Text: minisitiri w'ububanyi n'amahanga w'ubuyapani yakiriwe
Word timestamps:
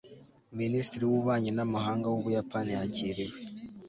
minisitiri 0.59 1.03
w'ububanyi 1.05 1.51
n'amahanga 1.53 2.05
w'ubuyapani 2.09 2.69
yakiriwe 2.77 3.35